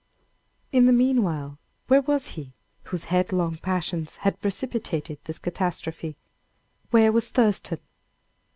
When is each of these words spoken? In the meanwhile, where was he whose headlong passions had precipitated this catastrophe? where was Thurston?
In 0.71 0.87
the 0.87 0.91
meanwhile, 0.93 1.59
where 1.85 2.01
was 2.01 2.29
he 2.29 2.53
whose 2.85 3.03
headlong 3.03 3.57
passions 3.57 4.15
had 4.25 4.41
precipitated 4.41 5.19
this 5.25 5.37
catastrophe? 5.37 6.17
where 6.89 7.11
was 7.11 7.29
Thurston? 7.29 7.77